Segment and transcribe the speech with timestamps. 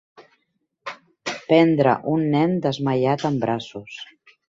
[1.51, 4.05] Prendre un nen desmaiat en braços.